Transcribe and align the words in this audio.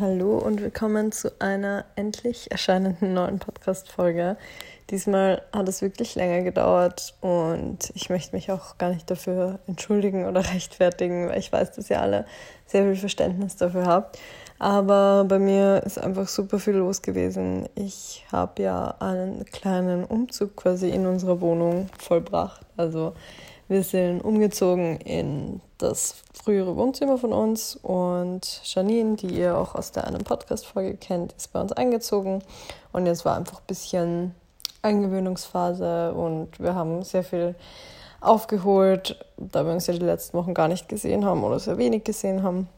Hallo 0.00 0.38
und 0.38 0.62
willkommen 0.62 1.12
zu 1.12 1.30
einer 1.42 1.84
endlich 1.94 2.50
erscheinenden 2.50 3.12
neuen 3.12 3.38
Podcast-Folge. 3.38 4.38
Diesmal 4.88 5.42
hat 5.52 5.68
es 5.68 5.82
wirklich 5.82 6.14
länger 6.14 6.40
gedauert 6.40 7.12
und 7.20 7.92
ich 7.92 8.08
möchte 8.08 8.34
mich 8.34 8.50
auch 8.50 8.78
gar 8.78 8.88
nicht 8.94 9.10
dafür 9.10 9.58
entschuldigen 9.66 10.24
oder 10.24 10.40
rechtfertigen, 10.54 11.28
weil 11.28 11.38
ich 11.38 11.52
weiß, 11.52 11.72
dass 11.72 11.90
ihr 11.90 12.00
alle 12.00 12.24
sehr 12.64 12.84
viel 12.84 12.96
Verständnis 12.96 13.56
dafür 13.56 13.84
habt. 13.84 14.18
Aber 14.58 15.26
bei 15.28 15.38
mir 15.38 15.82
ist 15.84 15.98
einfach 15.98 16.28
super 16.28 16.58
viel 16.58 16.76
los 16.76 17.02
gewesen. 17.02 17.68
Ich 17.74 18.24
habe 18.32 18.62
ja 18.62 18.94
einen 19.00 19.44
kleinen 19.44 20.04
Umzug 20.04 20.56
quasi 20.56 20.88
in 20.88 21.06
unserer 21.06 21.42
Wohnung 21.42 21.90
vollbracht. 21.98 22.62
Also 22.78 23.12
wir 23.70 23.84
sind 23.84 24.20
umgezogen 24.22 24.96
in 24.96 25.60
das 25.78 26.16
frühere 26.34 26.76
Wohnzimmer 26.76 27.18
von 27.18 27.32
uns 27.32 27.76
und 27.76 28.60
Janine, 28.64 29.14
die 29.14 29.28
ihr 29.28 29.56
auch 29.56 29.76
aus 29.76 29.92
der 29.92 30.08
einen 30.08 30.24
Podcast-Folge 30.24 30.96
kennt, 30.96 31.32
ist 31.34 31.52
bei 31.52 31.60
uns 31.60 31.70
eingezogen 31.70 32.42
und 32.92 33.06
jetzt 33.06 33.24
war 33.24 33.36
einfach 33.36 33.60
ein 33.60 33.66
bisschen 33.68 34.34
Eingewöhnungsphase 34.82 36.12
und 36.14 36.58
wir 36.58 36.74
haben 36.74 37.04
sehr 37.04 37.22
viel 37.22 37.54
aufgeholt, 38.20 39.24
da 39.36 39.64
wir 39.64 39.72
uns 39.72 39.86
ja 39.86 39.94
die 39.94 40.00
letzten 40.00 40.36
Wochen 40.36 40.52
gar 40.52 40.66
nicht 40.66 40.88
gesehen 40.88 41.24
haben 41.24 41.44
oder 41.44 41.60
sehr 41.60 41.78
wenig 41.78 42.02
gesehen 42.02 42.42
haben. 42.42 42.68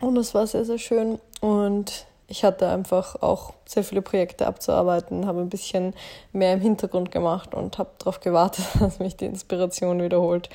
Und 0.00 0.16
es 0.16 0.32
war 0.32 0.46
sehr, 0.46 0.64
sehr 0.64 0.78
schön 0.78 1.18
und 1.40 2.06
ich 2.30 2.44
hatte 2.44 2.68
einfach 2.68 3.20
auch 3.22 3.54
sehr 3.66 3.82
viele 3.82 4.02
Projekte 4.02 4.46
abzuarbeiten, 4.46 5.26
habe 5.26 5.40
ein 5.40 5.48
bisschen 5.48 5.94
mehr 6.32 6.54
im 6.54 6.60
Hintergrund 6.60 7.10
gemacht 7.10 7.54
und 7.54 7.76
habe 7.78 7.90
darauf 7.98 8.20
gewartet, 8.20 8.64
dass 8.80 9.00
mich 9.00 9.16
die 9.16 9.26
Inspiration 9.26 10.00
wiederholt 10.00 10.48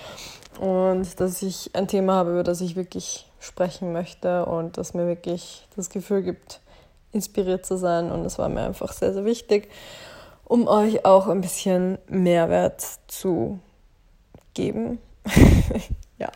und 0.62 1.20
dass 1.20 1.42
ich 1.42 1.72
ein 1.74 1.90
Thema 1.90 2.14
habe, 2.14 2.32
über 2.32 2.44
das 2.44 2.62
ich 2.62 2.78
wirklich 2.78 3.28
sprechen 3.40 3.92
möchte 3.92 4.46
und 4.46 4.78
das 4.78 4.94
mir 4.94 5.06
wirklich 5.06 5.68
das 5.76 5.90
Gefühl 5.90 6.24
gibt, 6.24 6.62
inspiriert 7.12 7.66
zu 7.66 7.78
sein. 7.78 8.10
Und 8.10 8.24
das 8.24 8.40
war 8.40 8.48
mir 8.48 8.62
einfach 8.62 8.94
sehr, 8.94 9.14
sehr 9.14 9.26
wichtig, 9.26 9.70
um 10.46 10.70
euch 10.70 11.04
auch 11.04 11.28
ein 11.28 11.42
bisschen 11.42 11.98
Mehrwert 12.08 12.82
zu 13.08 13.60
geben. 14.54 15.00
ja, 16.20 16.32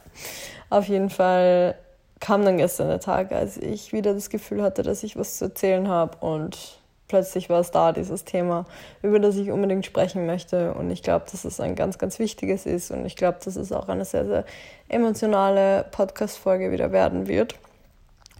auf 0.69 0.89
jeden 0.89 1.09
Fall 1.09 1.75
kam 2.19 2.43
dann 2.43 2.57
gestern 2.57 2.89
der 2.89 2.99
Tag, 2.99 3.31
als 3.31 3.57
ich 3.57 3.93
wieder 3.93 4.13
das 4.13 4.29
Gefühl 4.29 4.61
hatte, 4.61 4.83
dass 4.83 5.03
ich 5.03 5.17
was 5.17 5.37
zu 5.37 5.45
erzählen 5.45 5.87
habe 5.87 6.17
und 6.25 6.79
plötzlich 7.09 7.49
war 7.49 7.59
es 7.59 7.71
da, 7.71 7.91
dieses 7.91 8.23
Thema, 8.23 8.65
über 9.01 9.19
das 9.19 9.35
ich 9.35 9.51
unbedingt 9.51 9.85
sprechen 9.85 10.25
möchte. 10.25 10.73
Und 10.73 10.89
ich 10.91 11.03
glaube, 11.03 11.25
dass 11.29 11.43
es 11.43 11.59
ein 11.59 11.75
ganz, 11.75 11.97
ganz 11.97 12.19
wichtiges 12.19 12.65
ist. 12.65 12.91
Und 12.91 13.05
ich 13.05 13.17
glaube, 13.17 13.39
dass 13.43 13.57
es 13.57 13.73
auch 13.73 13.89
eine 13.89 14.05
sehr, 14.05 14.25
sehr 14.25 14.45
emotionale 14.87 15.85
Podcast-Folge 15.91 16.71
wieder 16.71 16.93
werden 16.93 17.27
wird. 17.27 17.55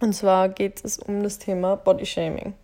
Und 0.00 0.14
zwar 0.14 0.48
geht 0.48 0.82
es 0.82 0.98
um 0.98 1.22
das 1.22 1.38
Thema 1.38 1.76
Body 1.76 2.06
Shaming. 2.06 2.54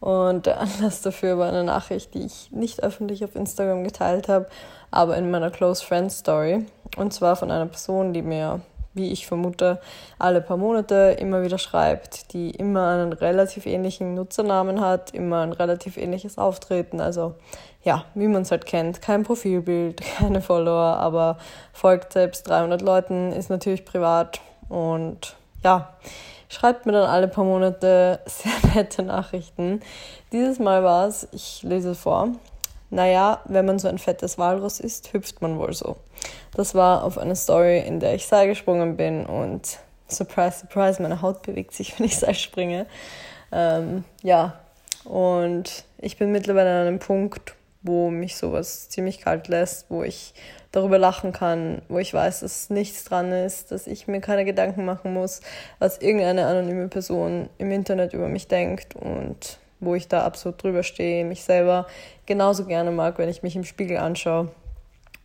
Und 0.00 0.46
der 0.46 0.58
Anlass 0.60 1.02
dafür 1.02 1.38
war 1.38 1.48
eine 1.48 1.62
Nachricht, 1.62 2.14
die 2.14 2.24
ich 2.26 2.50
nicht 2.50 2.82
öffentlich 2.82 3.24
auf 3.24 3.36
Instagram 3.36 3.84
geteilt 3.84 4.28
habe, 4.28 4.48
aber 4.90 5.16
in 5.16 5.30
meiner 5.30 5.50
Close 5.50 5.84
Friends 5.84 6.18
Story. 6.18 6.66
Und 6.96 7.12
zwar 7.12 7.36
von 7.36 7.52
einer 7.52 7.66
Person, 7.66 8.12
die 8.12 8.22
mir 8.22 8.62
wie 8.94 9.10
ich 9.10 9.26
vermute, 9.26 9.80
alle 10.18 10.40
paar 10.40 10.56
Monate 10.56 11.16
immer 11.18 11.42
wieder 11.42 11.58
schreibt, 11.58 12.32
die 12.32 12.50
immer 12.50 12.92
einen 12.92 13.12
relativ 13.12 13.66
ähnlichen 13.66 14.14
Nutzernamen 14.14 14.80
hat, 14.80 15.12
immer 15.12 15.42
ein 15.42 15.52
relativ 15.52 15.96
ähnliches 15.96 16.38
Auftreten. 16.38 17.00
Also 17.00 17.34
ja, 17.82 18.04
wie 18.14 18.28
man 18.28 18.42
es 18.42 18.50
halt 18.50 18.66
kennt, 18.66 19.02
kein 19.02 19.22
Profilbild, 19.24 20.02
keine 20.18 20.40
Follower, 20.40 20.96
aber 20.98 21.38
folgt 21.72 22.12
selbst 22.12 22.48
300 22.48 22.82
Leuten, 22.82 23.32
ist 23.32 23.50
natürlich 23.50 23.84
privat 23.84 24.40
und 24.68 25.36
ja, 25.64 25.94
schreibt 26.48 26.86
mir 26.86 26.92
dann 26.92 27.08
alle 27.08 27.28
paar 27.28 27.44
Monate 27.44 28.20
sehr 28.26 28.74
nette 28.74 29.02
Nachrichten. 29.02 29.80
Dieses 30.32 30.58
Mal 30.58 30.84
war 30.84 31.08
es, 31.08 31.28
ich 31.32 31.62
lese 31.62 31.94
vor, 31.94 32.28
naja, 32.92 33.40
wenn 33.46 33.64
man 33.64 33.78
so 33.78 33.88
ein 33.88 33.96
fettes 33.96 34.36
Walross 34.36 34.78
ist, 34.78 35.14
hüpft 35.14 35.40
man 35.40 35.58
wohl 35.58 35.72
so. 35.72 35.96
Das 36.54 36.74
war 36.74 37.04
auf 37.04 37.16
eine 37.16 37.34
Story, 37.34 37.80
in 37.80 38.00
der 38.00 38.14
ich 38.14 38.26
Seil 38.26 38.46
gesprungen 38.48 38.98
bin 38.98 39.24
und 39.24 39.78
surprise, 40.08 40.58
surprise, 40.58 41.00
meine 41.00 41.22
Haut 41.22 41.40
bewegt 41.40 41.72
sich, 41.72 41.94
wenn 41.98 42.04
ich 42.04 42.18
Seil 42.18 42.34
springe. 42.34 42.84
Ähm, 43.50 44.04
ja, 44.22 44.60
und 45.04 45.84
ich 45.96 46.18
bin 46.18 46.32
mittlerweile 46.32 46.70
an 46.70 46.86
einem 46.86 46.98
Punkt, 46.98 47.54
wo 47.80 48.10
mich 48.10 48.36
sowas 48.36 48.90
ziemlich 48.90 49.20
kalt 49.22 49.48
lässt, 49.48 49.86
wo 49.88 50.02
ich 50.02 50.34
darüber 50.70 50.98
lachen 50.98 51.32
kann, 51.32 51.80
wo 51.88 51.98
ich 51.98 52.12
weiß, 52.12 52.40
dass 52.40 52.68
nichts 52.68 53.04
dran 53.04 53.32
ist, 53.32 53.72
dass 53.72 53.86
ich 53.86 54.06
mir 54.06 54.20
keine 54.20 54.44
Gedanken 54.44 54.84
machen 54.84 55.14
muss, 55.14 55.40
was 55.78 55.96
irgendeine 55.96 56.46
anonyme 56.46 56.88
Person 56.88 57.48
im 57.56 57.70
Internet 57.70 58.12
über 58.12 58.28
mich 58.28 58.48
denkt 58.48 58.94
und 58.96 59.58
wo 59.82 59.94
ich 59.94 60.08
da 60.08 60.24
absolut 60.24 60.62
drüber 60.62 60.82
stehe, 60.82 61.24
mich 61.24 61.44
selber 61.44 61.86
genauso 62.24 62.64
gerne 62.64 62.90
mag, 62.90 63.18
wenn 63.18 63.28
ich 63.28 63.42
mich 63.42 63.56
im 63.56 63.64
Spiegel 63.64 63.98
anschaue, 63.98 64.48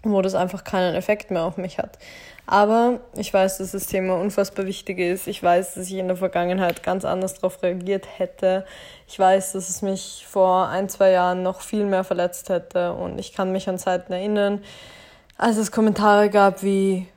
wo 0.04 0.22
das 0.22 0.36
einfach 0.36 0.64
keinen 0.64 0.96
Effekt 0.96 1.32
mehr 1.32 1.44
auf 1.44 1.58
mich 1.58 1.78
hat. 1.78 1.98
Aber 2.50 3.02
ich 3.16 3.34
weiß, 3.34 3.58
dass 3.58 3.74
das 3.74 3.88
Thema 3.88 4.16
unfassbar 4.16 4.66
wichtig 4.66 5.00
ist. 5.00 5.28
Ich 5.28 5.44
weiß, 5.44 5.76
dass 5.76 5.88
ich 5.88 5.96
in 5.96 6.08
der 6.08 6.16
Vergangenheit 6.16 6.82
ganz 6.82 7.04
anders 7.04 7.36
darauf 7.36 7.62
reagiert 7.62 8.08
hätte. 8.18 8.66
Ich 9.06 9.20
weiß, 9.20 9.52
dass 9.52 9.70
es 9.70 9.82
mich 9.82 10.26
vor 10.28 10.70
ein, 10.70 10.88
zwei 10.88 11.12
Jahren 11.12 11.44
noch 11.44 11.60
viel 11.60 11.86
mehr 11.86 12.06
verletzt 12.06 12.48
hätte. 12.48 12.94
Und 12.94 13.20
ich 13.20 13.34
kann 13.34 13.52
mich 13.52 13.68
an 13.68 13.78
Zeiten 13.78 14.14
erinnern, 14.14 14.64
als 15.38 15.58
es 15.58 15.74
Kommentare 15.74 16.30
gab 16.30 16.64
wie, 16.64 17.08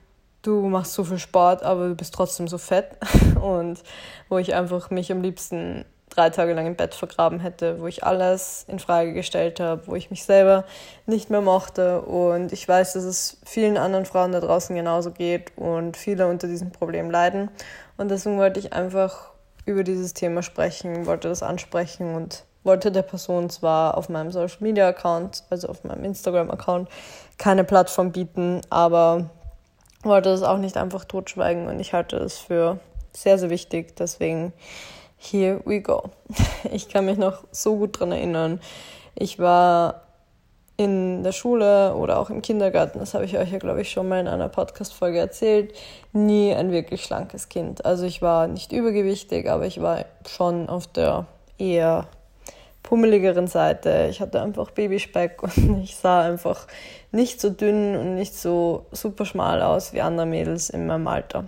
du 0.43 0.69
machst 0.69 0.95
so 0.95 1.05
viel 1.05 1.19
Sport, 1.19 1.63
aber 1.63 1.89
du 1.89 1.95
bist 1.95 2.13
trotzdem 2.13 2.49
so 2.49 2.59
fett. 2.59 2.97
Und 3.41 3.85
wo 4.29 4.39
ich 4.39 4.53
einfach 4.55 4.91
mich 4.91 5.13
am 5.13 5.23
liebsten 5.23 5.85
drei 6.11 6.31
Tage 6.31 6.53
lang 6.53 6.67
im 6.67 6.77
Bett 6.77 6.95
vergraben 6.95 7.41
hätte, 7.41 7.81
wo 7.81 7.87
ich 7.87 8.05
alles 8.05 8.65
in 8.69 8.79
Frage 8.79 9.13
gestellt 9.13 9.61
habe, 9.61 9.87
wo 9.87 9.95
ich 9.95 10.11
mich 10.11 10.25
selber 10.25 10.65
nicht 11.07 11.31
mehr 11.31 11.41
mochte. 11.41 12.03
Und 12.03 12.53
ich 12.53 12.67
weiß, 12.69 12.93
dass 12.95 13.05
es 13.05 13.39
vielen 13.45 13.79
anderen 13.79 14.05
Frauen 14.05 14.33
da 14.33 14.41
draußen 14.41 14.75
genauso 14.75 15.13
geht 15.13 15.53
und 15.57 15.97
viele 15.97 16.27
unter 16.27 16.49
diesem 16.49 16.73
Problem 16.73 17.11
leiden. 17.11 17.51
Und 17.97 18.11
deswegen 18.11 18.39
wollte 18.39 18.61
ich 18.61 18.73
einfach 18.73 19.31
über 19.65 19.85
dieses 19.85 20.15
Thema 20.15 20.43
sprechen, 20.43 21.07
wollte 21.07 21.29
das 21.29 21.43
ansprechen 21.43 22.15
und 22.15 22.45
wollte 22.65 22.93
der 22.93 23.03
Person 23.03 23.49
zwar 23.49 23.97
auf 23.97 24.09
meinem 24.09 24.33
Social 24.33 24.59
Media 24.61 24.89
Account, 24.89 25.45
also 25.49 25.69
auf 25.69 25.85
meinem 25.85 26.05
Instagram 26.05 26.51
Account, 26.51 26.89
keine 27.39 27.65
Plattform 27.65 28.13
bieten, 28.13 28.61
aber 28.69 29.31
wollte 30.03 30.31
das 30.31 30.43
auch 30.43 30.59
nicht 30.59 30.77
einfach 30.77 31.05
totschweigen 31.05 31.69
und 31.69 31.81
ich 31.81 31.93
halte 31.93 32.17
es 32.17 32.39
für 32.39 32.79
sehr, 33.13 33.39
sehr 33.39 33.51
wichtig. 33.51 33.97
Deswegen 33.97 34.53
here 35.21 35.61
we 35.65 35.81
go. 35.81 36.11
Ich 36.73 36.89
kann 36.89 37.07
mich 37.07 37.19
noch 37.19 37.45
so 37.53 37.77
gut 37.77 37.97
daran 37.97 38.13
erinnern. 38.13 38.61
Ich 39.15 39.39
war 39.39 40.03
in 40.77 41.23
der 41.23 41.33
Schule 41.33 41.95
oder 41.95 42.19
auch 42.19 42.31
im 42.31 42.41
Kindergarten, 42.41 43.01
das 43.01 43.13
habe 43.13 43.27
ich 43.27 43.37
euch 43.37 43.53
ja, 43.53 43.59
glaube 43.59 43.83
ich, 43.83 43.91
schon 43.91 44.09
mal 44.09 44.19
in 44.19 44.29
einer 44.29 44.49
Podcast-Folge 44.49 45.19
erzählt, 45.19 45.75
nie 46.15 46.55
ein 46.55 46.73
wirklich 46.73 47.05
schlankes 47.05 47.51
Kind. 47.51 47.85
Also 47.85 48.07
ich 48.07 48.23
war 48.23 48.47
nicht 48.47 48.73
übergewichtig, 48.73 49.51
aber 49.51 49.67
ich 49.67 49.83
war 49.83 50.07
schon 50.27 50.71
auf 50.71 50.87
der 50.87 51.27
eher 51.59 52.09
pummeligeren 52.83 53.47
Seite. 53.47 54.09
Ich 54.11 54.23
hatte 54.23 54.41
einfach 54.41 54.71
Babyspeck 54.71 55.43
und 55.57 55.83
ich 55.83 55.97
sah 55.97 56.23
einfach 56.23 56.67
nicht 57.13 57.43
so 57.43 57.51
dünn 57.51 57.95
und 57.97 58.15
nicht 58.15 58.35
so 58.35 58.87
super 58.91 59.27
schmal 59.27 59.61
aus 59.61 59.93
wie 59.93 60.01
andere 60.01 60.25
Mädels 60.25 60.71
in 60.71 60.87
meinem 60.87 61.09
Alter. 61.09 61.45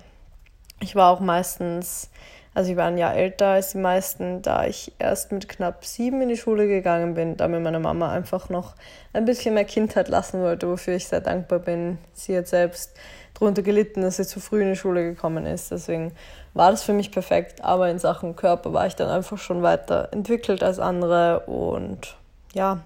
Ich 0.81 0.95
war 0.95 1.11
auch 1.11 1.21
meistens 1.21 2.11
also 2.55 2.71
ich 2.71 2.77
war 2.77 2.87
ein 2.87 2.99
Jahr 2.99 3.15
älter 3.15 3.47
als 3.49 3.73
die 3.73 3.79
meisten, 3.79 4.43
da 4.43 4.67
ich 4.67 4.93
erst 4.99 5.33
mit 5.33 5.49
knapp 5.49 5.85
sieben 5.85 6.21
in 6.21 6.29
die 6.29 6.37
Schule 6.37 6.69
gegangen 6.69 7.15
bin, 7.15 7.37
da 7.37 7.49
mir 7.49 7.61
meine 7.61 7.81
Mama 7.81 8.13
einfach 8.13 8.51
noch 8.51 8.75
ein 9.15 9.25
bisschen 9.25 9.55
mehr 9.55 9.65
Kindheit 9.65 10.09
lassen 10.09 10.43
wollte, 10.43 10.69
wofür 10.69 10.95
ich 10.95 11.09
sehr 11.09 11.23
dankbar 11.23 11.61
bin. 11.61 11.99
Sie 12.13 12.37
hat 12.37 12.49
selbst 12.49 12.95
darunter 13.35 13.63
gelitten, 13.63 14.03
dass 14.03 14.17
sie 14.17 14.27
zu 14.27 14.39
früh 14.39 14.63
in 14.63 14.71
die 14.71 14.77
Schule 14.77 15.03
gekommen 15.03 15.47
ist. 15.47 15.71
Deswegen 15.71 16.13
war 16.53 16.71
das 16.71 16.83
für 16.83 16.93
mich 16.93 17.11
perfekt. 17.11 17.65
Aber 17.65 17.89
in 17.89 17.99
Sachen 17.99 18.37
Körper 18.37 18.73
war 18.75 18.87
ich 18.87 18.97
dann 18.97 19.09
einfach 19.09 19.39
schon 19.39 19.63
weiter 19.63 20.11
entwickelt 20.13 20.63
als 20.63 20.79
andere 20.79 21.41
und 21.41 22.17
ja, 22.53 22.83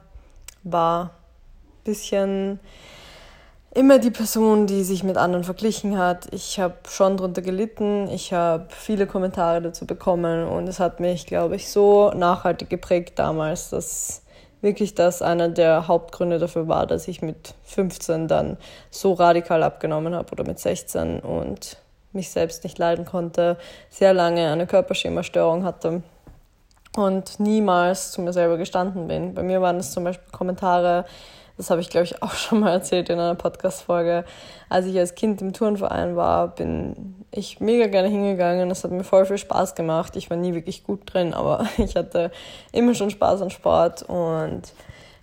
war 0.63 1.05
ein 1.05 1.11
bisschen 1.85 2.61
immer 3.77 3.99
die 3.99 4.11
Person, 4.11 4.67
die 4.67 4.85
sich 4.85 5.05
mit 5.05 5.19
anderen 5.19 5.45
verglichen 5.45 5.99
hat. 5.99 6.33
Ich 6.33 6.59
habe 6.59 6.75
schon 6.89 7.19
darunter 7.19 7.43
gelitten, 7.43 8.09
ich 8.09 8.33
habe 8.33 8.67
viele 8.71 9.07
Kommentare 9.07 9.61
dazu 9.61 9.87
bekommen 9.87 10.49
und 10.49 10.67
es 10.67 10.81
hat 10.81 10.99
mich, 10.99 11.27
glaube 11.27 11.57
ich, 11.57 11.71
so 11.71 12.11
nachhaltig 12.13 12.71
geprägt 12.71 13.19
damals, 13.19 13.69
dass 13.69 14.23
wirklich 14.63 14.95
das 14.95 15.21
einer 15.21 15.51
der 15.51 15.89
Hauptgründe 15.89 16.39
dafür 16.39 16.69
war, 16.69 16.87
dass 16.87 17.07
ich 17.07 17.21
mit 17.21 17.55
15 17.65 18.29
dann 18.29 18.57
so 18.91 19.13
radikal 19.13 19.63
abgenommen 19.63 20.15
habe 20.15 20.33
oder 20.33 20.45
mit 20.45 20.59
16 20.59 21.21
und 21.21 21.77
mich 22.13 22.31
selbst 22.31 22.65
nicht 22.65 22.79
leiden 22.79 23.05
konnte, 23.05 23.59
sehr 23.91 24.15
lange 24.15 24.51
eine 24.51 24.67
Körperschemastörung 24.67 25.65
hatte 25.65 26.03
und 26.97 27.39
niemals 27.39 28.11
zu 28.11 28.23
mir 28.23 28.33
selber 28.33 28.57
gestanden 28.57 29.07
bin. 29.07 29.35
Bei 29.35 29.43
mir 29.43 29.61
waren 29.61 29.77
es 29.77 29.91
zum 29.93 30.05
Beispiel 30.05 30.33
Kommentare, 30.33 31.05
Das 31.57 31.71
habe 31.71 31.81
ich, 31.81 31.89
glaube 31.89 32.05
ich, 32.05 32.23
auch 32.23 32.33
schon 32.35 32.61
mal 32.61 32.73
erzählt 32.73 33.09
in 33.09 33.19
einer 33.19 33.35
Podcast-Folge. 33.35 34.25
Als 34.69 34.87
ich 34.87 34.99
als 34.99 35.15
Kind 35.15 35.41
im 35.41 35.53
Turnverein 35.53 36.17
war, 36.17 36.49
bin 36.49 37.25
ich 37.31 37.61
mega 37.61 37.87
gerne 37.87 38.09
hingegangen. 38.09 38.69
Das 38.69 38.85
hat 38.85 38.91
mir 38.91 39.05
voll 39.05 39.27
viel 39.27 39.39
Spaß 39.39 39.75
gemacht. 39.75 40.17
Ich 40.17 40.31
war 40.31 40.37
nie 40.37 40.55
wirklich 40.55 40.85
gut 40.85 41.13
drin, 41.13 41.35
aber 41.35 41.67
ich 41.79 41.97
hatte 41.97 42.31
immer 42.73 42.95
schon 42.95 43.11
Spaß 43.11 43.43
an 43.43 43.51
Sport 43.51 44.03
und 44.03 44.63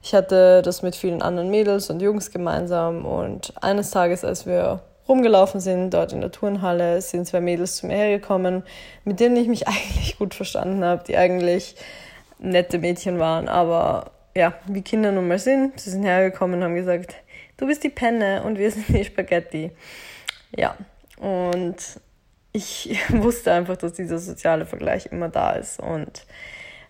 ich 0.02 0.14
hatte 0.14 0.62
das 0.62 0.82
mit 0.82 0.96
vielen 0.96 1.22
anderen 1.22 1.50
Mädels 1.50 1.90
und 1.90 2.02
Jungs 2.02 2.32
gemeinsam. 2.32 3.06
Und 3.06 3.54
eines 3.62 3.92
Tages, 3.92 4.26
als 4.26 4.46
wir 4.46 4.82
rumgelaufen 5.08 5.60
sind, 5.60 5.92
dort 5.92 6.14
in 6.14 6.22
der 6.22 6.32
Turnhalle, 6.32 7.02
sind 7.02 7.28
zwei 7.28 7.42
Mädels 7.42 7.78
zu 7.78 7.88
mir 7.88 7.96
hergekommen, 7.96 8.64
mit 9.06 9.20
denen 9.20 9.38
ich 9.38 9.48
mich 9.48 9.68
eigentlich 9.68 10.18
gut 10.18 10.34
verstanden 10.34 10.84
habe, 10.84 11.04
die 11.06 11.16
eigentlich 11.16 11.76
nette 12.40 12.80
Mädchen 12.80 13.20
waren, 13.20 13.48
aber 13.48 14.12
ja, 14.36 14.54
wie 14.68 14.82
Kinder 14.82 15.12
nun 15.12 15.28
mal 15.28 15.40
sind. 15.40 15.80
Sie 15.80 15.90
sind 15.90 16.04
hergekommen 16.04 16.58
und 16.58 16.64
haben 16.64 16.76
gesagt, 16.76 17.16
du 17.58 17.68
bist 17.68 17.84
die 17.84 17.90
Penne 17.90 18.44
und 18.44 18.58
wir 18.58 18.72
sind 18.72 18.88
die 18.90 19.04
Spaghetti. 19.04 19.72
Ja, 20.56 20.76
und 21.18 21.76
ich 22.52 23.00
wusste 23.10 23.52
einfach, 23.52 23.78
dass 23.78 23.94
dieser 23.94 24.20
soziale 24.20 24.66
Vergleich 24.66 25.08
immer 25.08 25.30
da 25.30 25.52
ist 25.52 25.80
und 25.80 26.26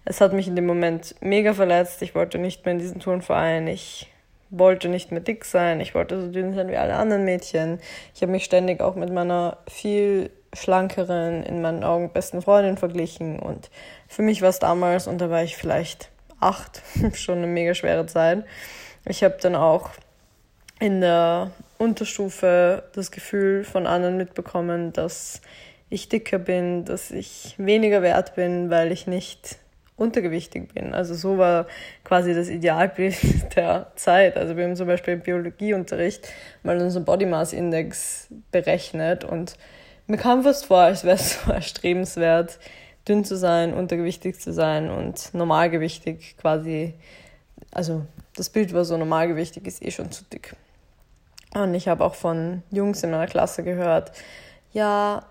es 0.05 0.19
hat 0.19 0.33
mich 0.33 0.47
in 0.47 0.55
dem 0.55 0.65
Moment 0.65 1.15
mega 1.21 1.53
verletzt. 1.53 2.01
Ich 2.01 2.13
wollte 2.13 2.37
nicht 2.37 2.65
mehr 2.65 2.73
in 2.73 2.79
diesen 2.79 2.99
Turnverein. 2.99 3.67
Ich 3.67 4.11
wollte 4.49 4.89
nicht 4.89 5.11
mehr 5.11 5.21
dick 5.21 5.45
sein. 5.45 5.79
Ich 5.79 5.95
wollte 5.95 6.19
so 6.19 6.29
dünn 6.29 6.53
sein 6.53 6.67
wie 6.67 6.75
alle 6.75 6.95
anderen 6.95 7.23
Mädchen. 7.23 7.79
Ich 8.13 8.21
habe 8.21 8.31
mich 8.31 8.43
ständig 8.43 8.81
auch 8.81 8.95
mit 8.95 9.11
meiner 9.11 9.57
viel 9.67 10.29
schlankeren, 10.53 11.43
in 11.43 11.61
meinen 11.61 11.83
Augen 11.83 12.11
besten 12.11 12.41
Freundin 12.41 12.77
verglichen. 12.77 13.39
Und 13.39 13.69
für 14.07 14.21
mich 14.21 14.41
war 14.41 14.49
es 14.49 14.59
damals, 14.59 15.07
und 15.07 15.19
da 15.19 15.29
war 15.29 15.43
ich 15.43 15.55
vielleicht 15.55 16.09
acht, 16.43 16.81
schon 17.13 17.39
eine 17.39 17.47
mega 17.47 17.73
schwere 17.73 18.05
Zeit. 18.05 18.45
Ich 19.05 19.23
habe 19.23 19.37
dann 19.41 19.55
auch 19.55 19.89
in 20.79 21.01
der 21.01 21.51
Unterstufe 21.77 22.83
das 22.93 23.11
Gefühl 23.11 23.63
von 23.63 23.87
anderen 23.87 24.17
mitbekommen, 24.17 24.93
dass 24.93 25.41
ich 25.89 26.09
dicker 26.09 26.39
bin, 26.39 26.85
dass 26.85 27.11
ich 27.11 27.55
weniger 27.57 28.01
wert 28.01 28.35
bin, 28.35 28.69
weil 28.69 28.91
ich 28.91 29.05
nicht 29.05 29.57
untergewichtig 29.95 30.73
bin. 30.73 30.93
Also 30.93 31.13
so 31.13 31.37
war 31.37 31.67
quasi 32.03 32.33
das 32.33 32.49
Idealbild 32.49 33.15
der 33.55 33.91
Zeit. 33.95 34.37
Also 34.37 34.57
wir 34.57 34.63
haben 34.65 34.75
zum 34.75 34.87
Beispiel 34.87 35.15
im 35.15 35.21
Biologieunterricht 35.21 36.27
mal 36.63 36.79
unseren 36.81 37.05
Body 37.05 37.25
Mass 37.25 37.53
Index 37.53 38.27
berechnet 38.51 39.23
und 39.23 39.55
mir 40.07 40.17
kam 40.17 40.43
fast 40.43 40.65
vor, 40.65 40.79
als 40.79 41.03
wäre 41.03 41.15
es 41.15 41.41
so 41.45 41.51
erstrebenswert, 41.51 42.59
dünn 43.07 43.25
zu 43.25 43.37
sein, 43.37 43.73
untergewichtig 43.73 44.39
zu 44.39 44.53
sein 44.53 44.89
und 44.89 45.33
normalgewichtig 45.33 46.37
quasi. 46.37 46.93
Also 47.71 48.05
das 48.35 48.49
Bild 48.49 48.73
war 48.73 48.85
so, 48.85 48.97
normalgewichtig 48.97 49.65
ist 49.67 49.83
eh 49.83 49.91
schon 49.91 50.11
zu 50.11 50.23
dick. 50.25 50.55
Und 51.53 51.73
ich 51.75 51.87
habe 51.87 52.03
auch 52.03 52.15
von 52.15 52.63
Jungs 52.71 53.03
in 53.03 53.11
meiner 53.11 53.27
Klasse 53.27 53.63
gehört, 53.63 54.11
ja, 54.71 55.25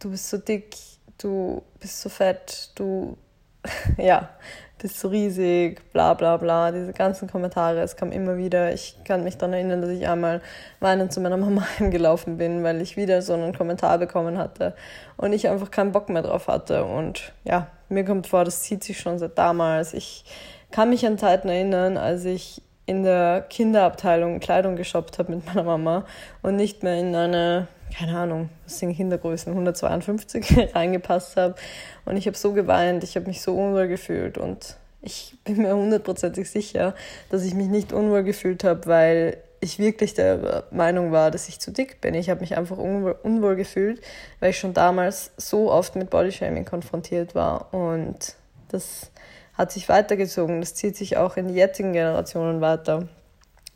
du 0.00 0.10
bist 0.10 0.28
so 0.28 0.38
dick, 0.38 0.76
du 1.18 1.62
bist 1.78 2.00
so 2.00 2.08
fett, 2.08 2.70
du 2.74 3.16
ja, 3.98 4.30
bist 4.78 5.00
so 5.00 5.08
riesig, 5.08 5.80
bla 5.92 6.14
bla 6.14 6.36
bla, 6.36 6.70
diese 6.70 6.92
ganzen 6.92 7.28
Kommentare, 7.28 7.80
es 7.80 7.96
kam 7.96 8.12
immer 8.12 8.36
wieder. 8.36 8.72
Ich 8.74 8.96
kann 9.04 9.24
mich 9.24 9.38
daran 9.38 9.54
erinnern, 9.54 9.80
dass 9.80 9.90
ich 9.90 10.06
einmal 10.06 10.42
weinend 10.80 11.12
zu 11.12 11.20
meiner 11.20 11.36
Mama 11.36 11.66
heimgelaufen 11.78 12.36
bin, 12.36 12.62
weil 12.62 12.80
ich 12.80 12.96
wieder 12.96 13.22
so 13.22 13.34
einen 13.34 13.56
Kommentar 13.56 13.98
bekommen 13.98 14.38
hatte 14.38 14.74
und 15.16 15.32
ich 15.32 15.48
einfach 15.48 15.70
keinen 15.70 15.92
Bock 15.92 16.08
mehr 16.08 16.22
drauf 16.22 16.48
hatte. 16.48 16.84
Und 16.84 17.32
ja, 17.44 17.68
mir 17.88 18.04
kommt 18.04 18.26
vor, 18.26 18.44
das 18.44 18.62
zieht 18.62 18.84
sich 18.84 19.00
schon 19.00 19.18
seit 19.18 19.38
damals. 19.38 19.94
Ich 19.94 20.24
kann 20.70 20.90
mich 20.90 21.06
an 21.06 21.18
Zeiten 21.18 21.48
erinnern, 21.48 21.96
als 21.96 22.24
ich 22.24 22.62
in 22.86 23.02
der 23.02 23.44
Kinderabteilung 23.48 24.40
Kleidung 24.40 24.76
geshoppt 24.76 25.18
habe 25.18 25.34
mit 25.34 25.46
meiner 25.46 25.64
Mama 25.64 26.06
und 26.42 26.56
nicht 26.56 26.82
mehr 26.82 26.98
in 26.98 27.14
eine 27.14 27.68
keine 27.96 28.18
Ahnung, 28.18 28.50
was 28.64 28.78
sind 28.78 28.96
Kindergrößen, 28.96 29.52
152 29.52 30.74
reingepasst 30.74 31.36
habe. 31.36 31.54
Und 32.04 32.16
ich 32.16 32.26
habe 32.26 32.36
so 32.36 32.52
geweint, 32.52 33.04
ich 33.04 33.16
habe 33.16 33.26
mich 33.26 33.42
so 33.42 33.56
unwohl 33.56 33.88
gefühlt. 33.88 34.38
Und 34.38 34.76
ich 35.02 35.36
bin 35.44 35.58
mir 35.58 35.74
hundertprozentig 35.74 36.50
sicher, 36.50 36.94
dass 37.30 37.44
ich 37.44 37.54
mich 37.54 37.68
nicht 37.68 37.92
unwohl 37.92 38.24
gefühlt 38.24 38.64
habe, 38.64 38.86
weil 38.86 39.36
ich 39.60 39.78
wirklich 39.78 40.14
der 40.14 40.64
Meinung 40.70 41.12
war, 41.12 41.30
dass 41.30 41.48
ich 41.48 41.60
zu 41.60 41.70
dick 41.70 42.00
bin. 42.00 42.14
Ich 42.14 42.28
habe 42.28 42.40
mich 42.40 42.56
einfach 42.56 42.76
unwohl, 42.76 43.16
unwohl 43.22 43.56
gefühlt, 43.56 44.00
weil 44.40 44.50
ich 44.50 44.58
schon 44.58 44.74
damals 44.74 45.32
so 45.36 45.70
oft 45.70 45.96
mit 45.96 46.10
Bodyshaming 46.10 46.64
konfrontiert 46.64 47.34
war. 47.34 47.72
Und 47.72 48.34
das 48.68 49.10
hat 49.56 49.72
sich 49.72 49.88
weitergezogen. 49.88 50.60
Das 50.60 50.74
zieht 50.74 50.96
sich 50.96 51.16
auch 51.16 51.36
in 51.36 51.48
die 51.48 51.54
jetzigen 51.54 51.92
Generationen 51.92 52.60
weiter. 52.60 53.08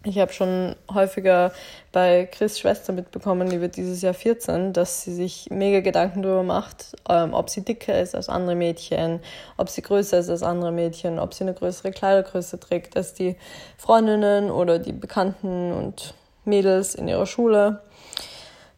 Ich 0.02 0.18
habe 0.18 0.32
schon 0.32 0.76
häufiger 0.90 1.52
bei 1.92 2.26
Chris 2.32 2.58
Schwester 2.58 2.94
mitbekommen, 2.94 3.50
die 3.50 3.60
wird 3.60 3.76
dieses 3.76 4.00
Jahr 4.00 4.14
14, 4.14 4.72
dass 4.72 5.02
sie 5.02 5.14
sich 5.14 5.48
mega 5.50 5.80
Gedanken 5.80 6.22
darüber 6.22 6.42
macht, 6.42 6.96
ähm, 7.06 7.34
ob 7.34 7.50
sie 7.50 7.66
dicker 7.66 8.00
ist 8.00 8.14
als 8.14 8.30
andere 8.30 8.54
Mädchen, 8.54 9.20
ob 9.58 9.68
sie 9.68 9.82
größer 9.82 10.18
ist 10.18 10.30
als 10.30 10.42
andere 10.42 10.72
Mädchen, 10.72 11.18
ob 11.18 11.34
sie 11.34 11.44
eine 11.44 11.52
größere 11.52 11.90
Kleidergröße 11.90 12.58
trägt 12.58 12.96
als 12.96 13.12
die 13.12 13.36
Freundinnen 13.76 14.50
oder 14.50 14.78
die 14.78 14.92
Bekannten 14.92 15.70
und 15.72 16.14
Mädels 16.46 16.94
in 16.94 17.06
ihrer 17.06 17.26
Schule. 17.26 17.82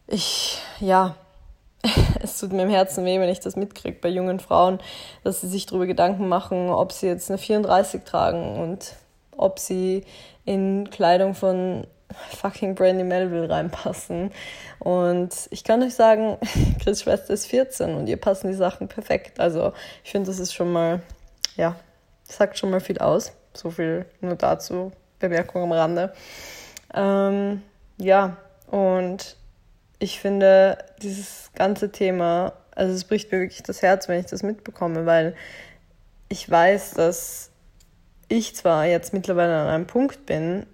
Ich, 0.07 0.59
ja, 0.81 1.15
es 2.21 2.39
tut 2.39 2.53
mir 2.53 2.63
im 2.63 2.69
Herzen 2.69 3.05
weh, 3.05 3.19
wenn 3.19 3.29
ich 3.29 3.39
das 3.39 3.55
mitkriege 3.55 3.97
bei 3.99 4.09
jungen 4.09 4.39
Frauen, 4.39 4.79
dass 5.23 5.41
sie 5.41 5.49
sich 5.49 5.65
darüber 5.65 5.85
Gedanken 5.85 6.27
machen, 6.27 6.69
ob 6.69 6.91
sie 6.91 7.07
jetzt 7.07 7.29
eine 7.29 7.37
34 7.37 8.03
tragen 8.03 8.57
und 8.57 8.95
ob 9.35 9.59
sie 9.59 10.05
in 10.45 10.89
Kleidung 10.89 11.35
von 11.35 11.85
fucking 12.37 12.75
Brandy 12.75 13.03
Melville 13.03 13.49
reinpassen. 13.49 14.31
Und 14.79 15.33
ich 15.49 15.63
kann 15.63 15.83
euch 15.83 15.95
sagen, 15.95 16.37
Chris 16.83 17.01
Schwester 17.01 17.33
ist 17.33 17.47
14 17.47 17.95
und 17.95 18.07
ihr 18.07 18.17
passen 18.17 18.47
die 18.47 18.57
Sachen 18.57 18.87
perfekt. 18.87 19.39
Also 19.39 19.73
ich 20.03 20.11
finde, 20.11 20.27
das 20.27 20.39
ist 20.39 20.53
schon 20.53 20.71
mal, 20.71 21.01
ja, 21.57 21.75
sagt 22.23 22.57
schon 22.57 22.69
mal 22.69 22.81
viel 22.81 22.99
aus. 22.99 23.33
So 23.53 23.69
viel 23.69 24.05
nur 24.21 24.35
dazu, 24.35 24.91
Bemerkung 25.19 25.63
am 25.63 25.71
Rande. 25.71 26.13
Ähm, 26.93 27.61
ja, 27.97 28.37
und 28.71 29.35
ich 30.03 30.19
finde 30.19 30.77
dieses 31.01 31.51
ganze 31.55 31.89
Thema, 31.89 32.51
also 32.75 32.93
es 32.93 33.05
bricht 33.05 33.31
mir 33.31 33.39
wirklich 33.39 33.63
das 33.63 33.81
Herz, 33.81 34.09
wenn 34.09 34.19
ich 34.19 34.25
das 34.25 34.43
mitbekomme, 34.43 35.05
weil 35.05 35.33
ich 36.27 36.49
weiß, 36.49 36.91
dass 36.95 37.51
ich 38.27 38.53
zwar 38.53 38.85
jetzt 38.85 39.13
mittlerweile 39.13 39.55
an 39.55 39.67
einem 39.69 39.87
Punkt 39.87 40.25
bin, 40.25 40.65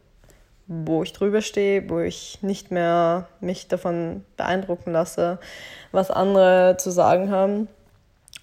wo 0.65 1.03
ich 1.03 1.13
drüber 1.13 1.41
stehe, 1.41 1.87
wo 1.91 1.99
ich 1.99 2.39
nicht 2.41 2.71
mehr 2.71 3.27
mich 3.39 3.67
davon 3.67 4.25
beeindrucken 4.35 4.93
lasse, 4.93 5.37
was 5.91 6.09
andere 6.09 6.77
zu 6.79 6.89
sagen 6.89 7.29
haben. 7.29 7.67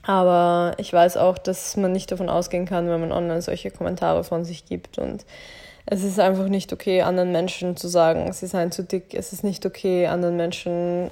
Aber 0.05 0.75
ich 0.79 0.93
weiß 0.93 1.17
auch, 1.17 1.37
dass 1.37 1.77
man 1.77 1.91
nicht 1.91 2.13
davon 2.13 2.29
ausgehen 2.29 2.65
kann, 2.65 2.89
wenn 2.89 3.01
man 3.01 3.11
online 3.11 3.43
solche 3.43 3.73
Kommentare 3.73 4.23
von 4.23 4.45
sich 4.45 4.67
gibt. 4.67 4.99
Und 4.99 5.25
es 5.87 6.03
ist 6.03 6.19
einfach 6.19 6.49
nicht 6.49 6.73
okay, 6.73 7.03
anderen 7.03 7.31
Menschen 7.31 7.77
zu 7.77 7.87
sagen, 7.89 8.33
sie 8.33 8.49
seien 8.49 8.73
zu 8.73 8.83
dick. 8.83 9.15
Es 9.15 9.33
ist 9.33 9.45
nicht 9.45 9.65
okay, 9.65 10.09
anderen 10.09 10.37
Menschen 10.37 11.11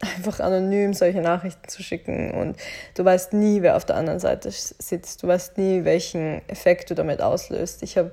einfach 0.00 0.40
anonym 0.40 0.94
solche 0.94 1.20
Nachrichten 1.20 1.68
zu 1.68 1.82
schicken 1.82 2.32
und 2.32 2.56
du 2.94 3.04
weißt 3.04 3.34
nie, 3.34 3.62
wer 3.62 3.76
auf 3.76 3.84
der 3.84 3.96
anderen 3.96 4.18
Seite 4.18 4.50
sitzt. 4.50 5.22
Du 5.22 5.28
weißt 5.28 5.58
nie, 5.58 5.84
welchen 5.84 6.42
Effekt 6.48 6.90
du 6.90 6.94
damit 6.94 7.20
auslöst. 7.20 7.82
Ich 7.82 7.96
habe 7.98 8.12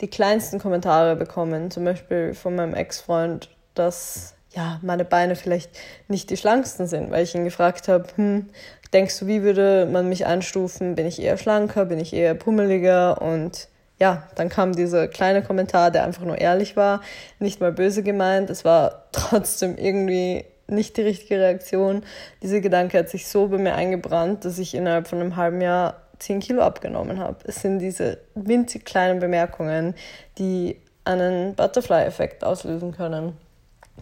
die 0.00 0.08
kleinsten 0.08 0.58
Kommentare 0.58 1.16
bekommen, 1.16 1.70
zum 1.70 1.84
Beispiel 1.84 2.34
von 2.34 2.54
meinem 2.54 2.74
Ex-Freund, 2.74 3.48
dass 3.74 4.34
ja 4.50 4.80
meine 4.82 5.04
Beine 5.04 5.36
vielleicht 5.36 5.70
nicht 6.08 6.30
die 6.30 6.36
schlanksten 6.36 6.86
sind, 6.86 7.10
weil 7.10 7.24
ich 7.24 7.34
ihn 7.34 7.44
gefragt 7.44 7.88
habe, 7.88 8.04
hm, 8.16 8.48
denkst 8.92 9.18
du, 9.20 9.26
wie 9.26 9.42
würde 9.42 9.88
man 9.90 10.08
mich 10.08 10.26
einstufen? 10.26 10.94
Bin 10.94 11.06
ich 11.06 11.22
eher 11.22 11.38
schlanker? 11.38 11.84
Bin 11.84 12.00
ich 12.00 12.12
eher 12.12 12.34
pummeliger? 12.34 13.22
Und 13.22 13.68
ja, 13.98 14.28
dann 14.36 14.48
kam 14.48 14.74
dieser 14.74 15.08
kleine 15.08 15.42
Kommentar, 15.42 15.90
der 15.90 16.04
einfach 16.04 16.24
nur 16.24 16.38
ehrlich 16.38 16.76
war, 16.76 17.00
nicht 17.38 17.60
mal 17.60 17.72
böse 17.72 18.02
gemeint. 18.02 18.48
Es 18.50 18.64
war 18.64 19.04
trotzdem 19.12 19.76
irgendwie 19.76 20.44
nicht 20.68 20.96
die 20.96 21.02
richtige 21.02 21.40
Reaktion. 21.40 22.02
Dieser 22.42 22.60
Gedanke 22.60 22.98
hat 22.98 23.08
sich 23.08 23.26
so 23.26 23.48
bei 23.48 23.58
mir 23.58 23.74
eingebrannt, 23.74 24.44
dass 24.44 24.58
ich 24.58 24.74
innerhalb 24.74 25.08
von 25.08 25.20
einem 25.20 25.36
halben 25.36 25.60
Jahr 25.60 25.96
10 26.18 26.40
Kilo 26.40 26.62
abgenommen 26.62 27.18
habe. 27.18 27.38
Es 27.44 27.62
sind 27.62 27.78
diese 27.78 28.18
winzig 28.34 28.84
kleinen 28.84 29.20
Bemerkungen, 29.20 29.94
die 30.38 30.76
einen 31.04 31.54
Butterfly-Effekt 31.54 32.44
auslösen 32.44 32.92
können, 32.92 33.36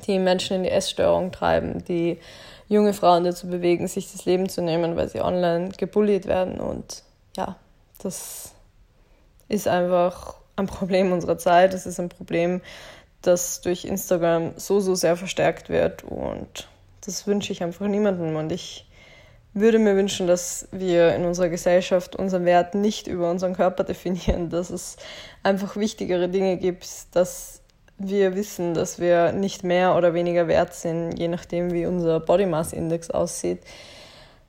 die 0.06 0.18
Menschen 0.18 0.56
in 0.56 0.62
die 0.64 0.70
Essstörung 0.70 1.30
treiben, 1.30 1.84
die 1.84 2.18
junge 2.68 2.92
Frauen 2.92 3.24
dazu 3.24 3.46
bewegen, 3.46 3.86
sich 3.86 4.10
das 4.10 4.24
Leben 4.24 4.48
zu 4.48 4.60
nehmen, 4.60 4.96
weil 4.96 5.08
sie 5.08 5.20
online 5.20 5.70
gebullied 5.76 6.26
werden. 6.26 6.58
Und 6.58 7.04
ja, 7.36 7.56
das 8.02 8.55
ist 9.48 9.68
einfach 9.68 10.36
ein 10.56 10.66
Problem 10.66 11.12
unserer 11.12 11.38
Zeit. 11.38 11.74
Es 11.74 11.86
ist 11.86 12.00
ein 12.00 12.08
Problem, 12.08 12.60
das 13.22 13.60
durch 13.60 13.84
Instagram 13.84 14.52
so, 14.56 14.80
so 14.80 14.94
sehr 14.94 15.16
verstärkt 15.16 15.68
wird. 15.68 16.04
Und 16.04 16.68
das 17.04 17.26
wünsche 17.26 17.52
ich 17.52 17.62
einfach 17.62 17.86
niemandem. 17.86 18.36
Und 18.36 18.52
ich 18.52 18.86
würde 19.52 19.78
mir 19.78 19.96
wünschen, 19.96 20.26
dass 20.26 20.68
wir 20.70 21.14
in 21.14 21.24
unserer 21.24 21.48
Gesellschaft 21.48 22.14
unseren 22.14 22.44
Wert 22.44 22.74
nicht 22.74 23.06
über 23.06 23.30
unseren 23.30 23.54
Körper 23.54 23.84
definieren, 23.84 24.50
dass 24.50 24.70
es 24.70 24.96
einfach 25.42 25.76
wichtigere 25.76 26.28
Dinge 26.28 26.58
gibt, 26.58 26.86
dass 27.12 27.62
wir 27.98 28.34
wissen, 28.34 28.74
dass 28.74 28.98
wir 28.98 29.32
nicht 29.32 29.64
mehr 29.64 29.96
oder 29.96 30.12
weniger 30.12 30.48
wert 30.48 30.74
sind, 30.74 31.18
je 31.18 31.28
nachdem, 31.28 31.72
wie 31.72 31.86
unser 31.86 32.20
Body 32.20 32.44
Mass 32.44 32.74
Index 32.74 33.10
aussieht. 33.10 33.60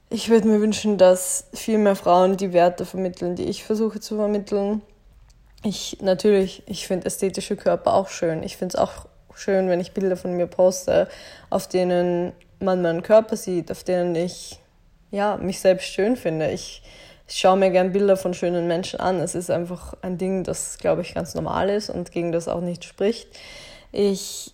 Ich 0.10 0.30
würde 0.30 0.48
mir 0.48 0.62
wünschen, 0.62 0.98
dass 0.98 1.48
viel 1.54 1.78
mehr 1.78 1.96
Frauen 1.96 2.38
die 2.38 2.54
Werte 2.54 2.86
vermitteln, 2.86 3.36
die 3.36 3.46
ich 3.46 3.64
versuche 3.64 4.00
zu 4.00 4.16
vermitteln. 4.16 4.82
Ich 5.64 5.98
natürlich, 6.02 6.64
ich 6.66 6.88
finde 6.88 7.08
ästhetische 7.08 7.58
Körper 7.58 7.94
auch 7.94 8.08
schön. 8.08 8.44
Ich 8.44 8.58
finde 8.58 8.78
es 8.78 8.82
auch 8.82 9.08
schön, 9.34 9.68
wenn 9.70 9.80
ich 9.80 9.94
Bilder 9.94 10.16
von 10.16 10.34
mir 10.34 10.48
poste, 10.48 11.10
auf 11.50 11.68
denen 11.68 12.32
man 12.60 12.82
meinen 12.82 13.04
Körper 13.04 13.36
sieht, 13.36 13.72
auf 13.72 13.84
denen 13.84 14.16
ich 14.16 14.60
ja, 15.12 15.38
mich 15.38 15.60
selbst 15.60 15.88
schön 15.88 16.16
finde. 16.16 16.52
Ich, 16.52 16.82
schaue 17.28 17.58
mir 17.58 17.72
gern 17.72 17.92
Bilder 17.92 18.18
von 18.18 18.34
schönen 18.34 18.68
Menschen 18.68 19.00
an. 19.00 19.20
Es 19.20 19.36
ist 19.36 19.52
einfach 19.52 19.94
ein 20.02 20.18
Ding, 20.18 20.44
das, 20.44 20.78
glaube 20.78 21.02
ich, 21.02 21.14
ganz 21.14 21.36
normal 21.36 21.70
ist 21.70 21.90
und 21.90 22.12
gegen 22.12 22.32
das 22.32 22.48
auch 22.48 22.62
nicht 22.62 22.86
spricht. 22.86 23.28
Ich 23.92 24.54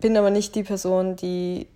bin 0.00 0.16
aber 0.16 0.30
nicht 0.30 0.54
die 0.54 0.62
Person, 0.62 1.16
die 1.16 1.68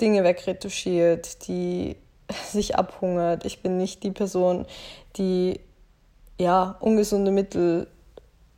Dinge 0.00 0.24
wegretuschiert, 0.24 1.46
die 1.48 1.96
sich 2.50 2.76
abhungert. 2.76 3.44
Ich 3.44 3.62
bin 3.62 3.78
nicht 3.78 4.02
die 4.02 4.10
Person, 4.10 4.66
die 5.16 5.60
ja 6.38 6.76
ungesunde 6.80 7.30
Mittel 7.30 7.86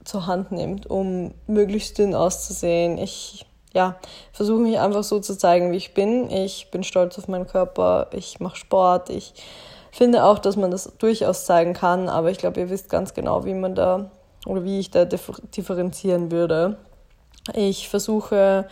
zur 0.04 0.26
Hand 0.26 0.52
nimmt, 0.52 0.86
um 0.86 1.34
möglichst 1.46 1.98
dünn 1.98 2.14
auszusehen. 2.14 2.96
Ich 2.96 3.44
ja, 3.74 3.96
versuche 4.32 4.60
mich 4.60 4.78
einfach 4.78 5.04
so 5.04 5.20
zu 5.20 5.36
zeigen, 5.36 5.72
wie 5.72 5.76
ich 5.76 5.92
bin. 5.92 6.30
Ich 6.30 6.70
bin 6.70 6.82
stolz 6.82 7.18
auf 7.18 7.28
meinen 7.28 7.46
Körper, 7.46 8.08
ich 8.12 8.40
mache 8.40 8.56
Sport, 8.56 9.10
ich 9.10 9.34
finde 9.90 10.24
auch, 10.24 10.38
dass 10.38 10.56
man 10.56 10.70
das 10.70 10.92
durchaus 10.98 11.44
zeigen 11.44 11.74
kann, 11.74 12.08
aber 12.08 12.30
ich 12.30 12.38
glaube, 12.38 12.60
ihr 12.60 12.70
wisst 12.70 12.88
ganz 12.88 13.12
genau, 13.14 13.44
wie 13.44 13.54
man 13.54 13.74
da 13.74 14.10
oder 14.46 14.64
wie 14.64 14.78
ich 14.78 14.90
da 14.90 15.04
differenzieren 15.04 16.30
würde. 16.30 16.78
Ich 17.54 17.88
versuche 17.88 18.68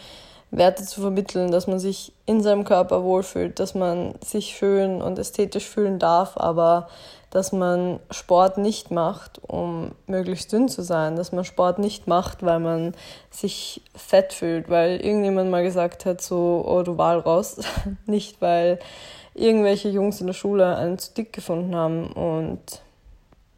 Werte 0.56 0.84
zu 0.84 1.00
vermitteln, 1.00 1.50
dass 1.50 1.66
man 1.66 1.78
sich 1.78 2.12
in 2.26 2.42
seinem 2.42 2.64
Körper 2.64 3.02
wohlfühlt, 3.02 3.58
dass 3.58 3.75
man 3.75 4.14
sich 4.25 4.56
schön 4.56 5.02
und 5.02 5.18
ästhetisch 5.18 5.66
fühlen 5.66 5.99
darf, 5.99 6.37
aber 6.37 6.88
dass 7.30 7.50
man 7.50 7.99
Sport 8.12 8.58
nicht 8.58 8.92
macht, 8.92 9.40
um 9.44 9.90
möglichst 10.06 10.52
dünn 10.52 10.68
zu 10.68 10.82
sein, 10.82 11.16
dass 11.16 11.32
man 11.32 11.44
Sport 11.44 11.80
nicht 11.80 12.06
macht, 12.06 12.44
weil 12.44 12.61
man 12.61 12.94
sich 13.30 13.82
fett 13.96 14.32
fühlt, 14.32 14.70
weil 14.70 15.00
irgendjemand 15.00 15.50
mal 15.50 15.64
gesagt 15.64 16.06
hat, 16.06 16.20
so, 16.23 16.64
oh 16.64 16.82
du 16.82 16.96
Walraus, 16.96 17.56
nicht 18.06 18.40
weil 18.40 18.78
irgendwelche 19.34 19.88
Jungs 19.88 20.20
in 20.20 20.28
der 20.28 20.34
Schule 20.34 20.76
einen 20.76 20.99
zu 20.99 21.12
dick 21.12 21.32
gefunden 21.32 21.75
haben 21.75 22.12
und 22.12 22.84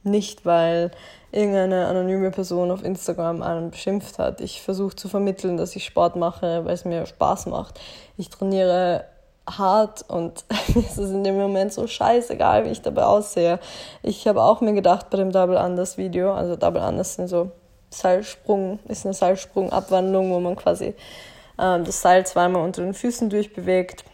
nicht 0.06 0.46
weil 0.46 0.90
irgendeine 1.32 1.86
anonyme 1.86 2.30
Person 2.30 2.70
auf 2.70 2.82
Instagram 2.82 3.42
einen 3.42 3.70
beschimpft 3.70 4.18
hat. 4.18 4.40
Ich 4.40 4.62
versuche 4.62 4.96
zu 4.96 5.08
vermitteln, 5.08 5.56
dass 5.56 5.76
ich 5.76 5.84
Sport 5.84 6.16
mache, 6.16 6.64
weil 6.64 6.74
es 6.74 6.84
mir 6.84 7.04
Spaß 7.04 7.46
macht. 7.46 7.78
Ich 8.16 8.30
trainiere 8.30 9.04
hart 9.48 10.04
und 10.08 10.44
mir 10.74 10.80
ist 10.80 10.98
es 10.98 11.10
in 11.10 11.24
dem 11.24 11.36
Moment 11.36 11.72
so 11.72 11.86
scheißegal, 11.86 12.64
wie 12.64 12.70
ich 12.70 12.82
dabei 12.82 13.04
aussehe. 13.04 13.58
Ich 14.02 14.26
habe 14.26 14.42
auch 14.42 14.60
mir 14.60 14.72
gedacht 14.72 15.10
bei 15.10 15.18
dem 15.18 15.30
Double 15.30 15.58
Anders 15.58 15.98
Video, 15.98 16.32
also 16.32 16.56
Double 16.56 16.80
Anders 16.80 17.14
sind 17.14 17.28
so 17.28 17.50
Seilsprung, 17.90 18.78
ist 18.88 19.04
eine 19.04 19.14
Seilsprungabwandlung, 19.14 20.30
wo 20.30 20.40
man 20.40 20.56
quasi 20.56 20.94
ähm, 21.58 21.84
das 21.84 22.02
Seil 22.02 22.26
zweimal 22.26 22.62
unter 22.62 22.82
den 22.82 22.94
Füßen 22.94 23.30
durchbewegt, 23.30 24.04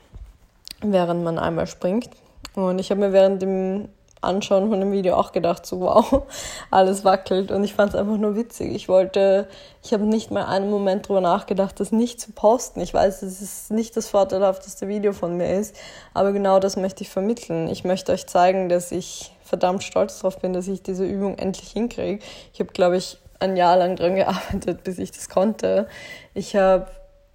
während 0.82 1.24
man 1.24 1.38
einmal 1.38 1.66
springt. 1.66 2.10
Und 2.54 2.78
ich 2.78 2.90
habe 2.90 3.00
mir 3.00 3.12
während 3.12 3.40
dem 3.40 3.88
Anschauen 4.22 4.70
von 4.70 4.80
dem 4.80 4.92
Video 4.92 5.16
auch 5.16 5.32
gedacht, 5.32 5.66
so 5.66 5.80
wow, 5.80 6.22
alles 6.70 7.04
wackelt 7.04 7.50
und 7.50 7.64
ich 7.64 7.74
fand 7.74 7.90
es 7.90 7.96
einfach 7.96 8.16
nur 8.16 8.36
witzig. 8.36 8.74
Ich 8.74 8.88
wollte, 8.88 9.48
ich 9.82 9.92
habe 9.92 10.04
nicht 10.04 10.30
mal 10.30 10.46
einen 10.46 10.70
Moment 10.70 11.08
drüber 11.08 11.20
nachgedacht, 11.20 11.78
das 11.80 11.92
nicht 11.92 12.20
zu 12.20 12.32
posten. 12.32 12.80
Ich 12.80 12.94
weiß, 12.94 13.22
es 13.22 13.70
nicht 13.70 13.96
das 13.96 14.08
vorteilhafteste 14.08 14.88
Video 14.88 15.12
von 15.12 15.36
mir 15.36 15.52
ist, 15.58 15.76
aber 16.14 16.32
genau 16.32 16.58
das 16.58 16.76
möchte 16.76 17.02
ich 17.02 17.10
vermitteln. 17.10 17.68
Ich 17.68 17.84
möchte 17.84 18.12
euch 18.12 18.26
zeigen, 18.26 18.68
dass 18.68 18.92
ich 18.92 19.34
verdammt 19.42 19.82
stolz 19.82 20.18
darauf 20.20 20.38
bin, 20.38 20.52
dass 20.52 20.68
ich 20.68 20.82
diese 20.82 21.04
Übung 21.04 21.36
endlich 21.36 21.70
hinkriege. 21.70 22.22
Ich 22.54 22.60
habe, 22.60 22.72
glaube 22.72 22.96
ich, 22.96 23.18
ein 23.38 23.56
Jahr 23.56 23.76
lang 23.76 23.96
dran 23.96 24.14
gearbeitet, 24.14 24.84
bis 24.84 24.98
ich 24.98 25.10
das 25.10 25.28
konnte. 25.28 25.88
Ich 26.32 26.56
habe, 26.56 26.86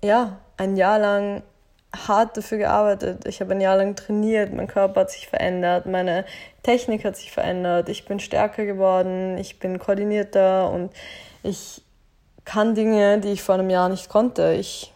ja, 0.03 0.39
ein 0.57 0.77
Jahr 0.77 0.99
lang 0.99 1.43
hart 1.95 2.37
dafür 2.37 2.57
gearbeitet. 2.57 3.25
Ich 3.27 3.41
habe 3.41 3.53
ein 3.53 3.61
Jahr 3.61 3.77
lang 3.77 3.95
trainiert, 3.95 4.53
mein 4.53 4.67
Körper 4.67 5.01
hat 5.01 5.11
sich 5.11 5.27
verändert, 5.27 5.85
meine 5.85 6.25
Technik 6.63 7.05
hat 7.05 7.15
sich 7.15 7.31
verändert, 7.31 7.89
ich 7.89 8.05
bin 8.05 8.19
stärker 8.19 8.65
geworden, 8.65 9.37
ich 9.37 9.59
bin 9.59 9.79
koordinierter 9.79 10.69
und 10.69 10.91
ich 11.43 11.81
kann 12.45 12.75
Dinge, 12.75 13.19
die 13.19 13.31
ich 13.31 13.41
vor 13.41 13.55
einem 13.55 13.69
Jahr 13.69 13.89
nicht 13.89 14.09
konnte. 14.09 14.53
Ich 14.53 14.93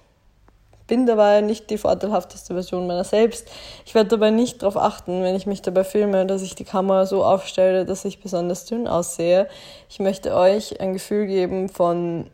bin 0.87 1.05
dabei 1.05 1.39
nicht 1.39 1.69
die 1.69 1.77
vorteilhafteste 1.77 2.53
Version 2.53 2.85
meiner 2.85 3.05
selbst. 3.05 3.49
Ich 3.85 3.95
werde 3.95 4.09
dabei 4.09 4.29
nicht 4.29 4.61
darauf 4.61 4.75
achten, 4.75 5.23
wenn 5.23 5.35
ich 5.35 5.45
mich 5.45 5.61
dabei 5.61 5.85
filme, 5.85 6.25
dass 6.25 6.41
ich 6.41 6.55
die 6.55 6.65
Kamera 6.65 7.05
so 7.05 7.23
aufstelle, 7.23 7.85
dass 7.85 8.03
ich 8.03 8.21
besonders 8.21 8.65
dünn 8.65 8.89
aussehe. 8.89 9.47
Ich 9.89 9.99
möchte 9.99 10.35
euch 10.35 10.81
ein 10.81 10.91
Gefühl 10.91 11.27
geben 11.27 11.69
von, 11.69 12.29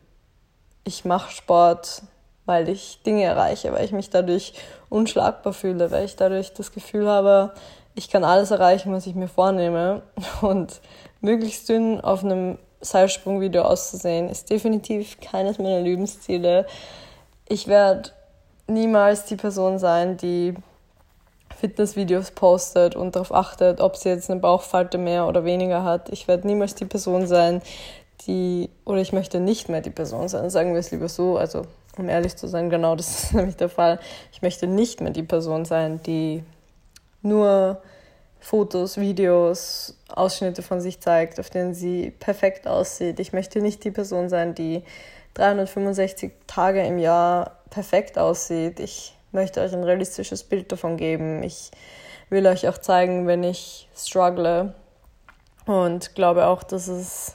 ich 0.82 1.04
mache 1.04 1.30
Sport, 1.30 2.02
weil 2.48 2.70
ich 2.70 3.02
Dinge 3.02 3.24
erreiche, 3.24 3.72
weil 3.72 3.84
ich 3.84 3.92
mich 3.92 4.08
dadurch 4.08 4.54
unschlagbar 4.88 5.52
fühle, 5.52 5.90
weil 5.90 6.06
ich 6.06 6.16
dadurch 6.16 6.54
das 6.54 6.72
Gefühl 6.72 7.06
habe, 7.06 7.52
ich 7.94 8.08
kann 8.08 8.24
alles 8.24 8.50
erreichen, 8.50 8.90
was 8.92 9.06
ich 9.06 9.14
mir 9.14 9.28
vornehme. 9.28 10.02
Und 10.40 10.80
möglichst 11.20 11.68
dünn 11.68 12.00
auf 12.00 12.24
einem 12.24 12.58
Seilsprungvideo 12.80 13.62
auszusehen, 13.62 14.30
ist 14.30 14.48
definitiv 14.48 15.20
keines 15.20 15.58
meiner 15.58 15.80
Lebensziele. 15.80 16.66
Ich 17.46 17.68
werde 17.68 18.10
niemals 18.66 19.26
die 19.26 19.36
Person 19.36 19.78
sein, 19.78 20.16
die 20.16 20.54
Fitnessvideos 21.60 22.30
postet 22.30 22.96
und 22.96 23.14
darauf 23.14 23.34
achtet, 23.34 23.80
ob 23.80 23.96
sie 23.96 24.08
jetzt 24.08 24.30
eine 24.30 24.40
Bauchfalte 24.40 24.96
mehr 24.96 25.26
oder 25.26 25.44
weniger 25.44 25.84
hat. 25.84 26.08
Ich 26.10 26.28
werde 26.28 26.46
niemals 26.46 26.76
die 26.76 26.84
Person 26.86 27.26
sein, 27.26 27.60
die, 28.26 28.70
oder 28.84 29.00
ich 29.00 29.12
möchte 29.12 29.38
nicht 29.38 29.68
mehr 29.68 29.80
die 29.80 29.90
Person 29.90 30.28
sein, 30.28 30.48
sagen 30.50 30.72
wir 30.72 30.80
es 30.80 30.90
lieber 30.92 31.08
so, 31.08 31.36
also 31.36 31.62
um 31.98 32.08
ehrlich 32.08 32.36
zu 32.36 32.46
sein, 32.46 32.70
genau 32.70 32.96
das 32.96 33.24
ist 33.24 33.34
nämlich 33.34 33.56
der 33.56 33.68
Fall. 33.68 33.98
Ich 34.32 34.42
möchte 34.42 34.66
nicht 34.66 35.00
mehr 35.00 35.12
die 35.12 35.22
Person 35.22 35.64
sein, 35.64 36.02
die 36.02 36.42
nur 37.22 37.82
Fotos, 38.40 38.98
Videos, 38.98 39.98
Ausschnitte 40.08 40.62
von 40.62 40.80
sich 40.80 41.00
zeigt, 41.00 41.40
auf 41.40 41.50
denen 41.50 41.74
sie 41.74 42.10
perfekt 42.10 42.66
aussieht. 42.66 43.18
Ich 43.20 43.32
möchte 43.32 43.60
nicht 43.60 43.84
die 43.84 43.90
Person 43.90 44.28
sein, 44.28 44.54
die 44.54 44.84
365 45.34 46.32
Tage 46.46 46.84
im 46.84 46.98
Jahr 46.98 47.58
perfekt 47.70 48.18
aussieht. 48.18 48.80
Ich 48.80 49.14
möchte 49.32 49.60
euch 49.60 49.72
ein 49.72 49.84
realistisches 49.84 50.44
Bild 50.44 50.72
davon 50.72 50.96
geben. 50.96 51.42
Ich 51.42 51.70
will 52.30 52.46
euch 52.46 52.68
auch 52.68 52.78
zeigen, 52.78 53.26
wenn 53.26 53.42
ich 53.42 53.88
struggle 53.96 54.74
und 55.66 56.14
glaube 56.14 56.46
auch, 56.46 56.62
dass 56.62 56.88
es 56.88 57.34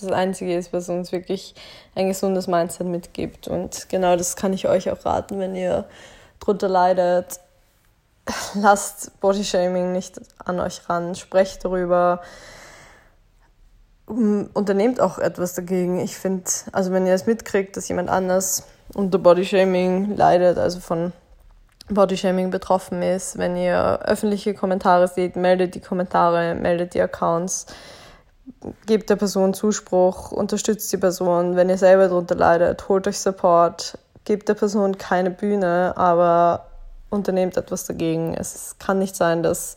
das 0.00 0.12
Einzige 0.12 0.56
ist, 0.56 0.72
was 0.72 0.88
uns 0.88 1.12
wirklich 1.12 1.54
ein 1.94 2.08
gesundes 2.08 2.46
Mindset 2.46 2.86
mitgibt. 2.86 3.48
Und 3.48 3.88
genau 3.88 4.16
das 4.16 4.36
kann 4.36 4.52
ich 4.52 4.68
euch 4.68 4.90
auch 4.90 5.04
raten, 5.04 5.38
wenn 5.38 5.54
ihr 5.54 5.84
drunter 6.40 6.68
leidet. 6.68 7.40
Lasst 8.54 9.18
Bodyshaming 9.20 9.92
nicht 9.92 10.20
an 10.44 10.60
euch 10.60 10.88
ran, 10.88 11.14
sprecht 11.14 11.64
darüber, 11.64 12.22
unternehmt 14.06 15.00
auch 15.00 15.18
etwas 15.18 15.54
dagegen. 15.54 16.00
Ich 16.00 16.16
finde, 16.16 16.50
also 16.72 16.92
wenn 16.92 17.06
ihr 17.06 17.14
es 17.14 17.26
mitkriegt, 17.26 17.76
dass 17.76 17.88
jemand 17.88 18.08
anders 18.08 18.64
unter 18.94 19.18
Bodyshaming 19.18 20.16
leidet, 20.16 20.58
also 20.58 20.80
von 20.80 21.12
Bodyshaming 21.90 22.50
betroffen 22.50 23.02
ist, 23.02 23.38
wenn 23.38 23.56
ihr 23.56 24.00
öffentliche 24.04 24.54
Kommentare 24.54 25.08
seht, 25.08 25.36
meldet 25.36 25.74
die 25.74 25.80
Kommentare, 25.80 26.54
meldet 26.54 26.94
die 26.94 27.00
Accounts 27.00 27.66
gebt 28.86 29.10
der 29.10 29.16
Person 29.16 29.54
Zuspruch, 29.54 30.32
unterstützt 30.32 30.92
die 30.92 30.96
Person. 30.96 31.56
Wenn 31.56 31.68
ihr 31.68 31.78
selber 31.78 32.08
darunter 32.08 32.34
leidet, 32.34 32.88
holt 32.88 33.06
euch 33.06 33.18
Support, 33.18 33.98
gebt 34.24 34.48
der 34.48 34.54
Person 34.54 34.98
keine 34.98 35.30
Bühne, 35.30 35.94
aber 35.96 36.66
unternehmt 37.10 37.56
etwas 37.56 37.86
dagegen. 37.86 38.34
Es 38.34 38.76
kann 38.78 38.98
nicht 38.98 39.16
sein, 39.16 39.42
dass 39.42 39.76